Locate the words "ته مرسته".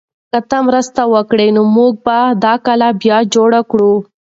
0.49-1.01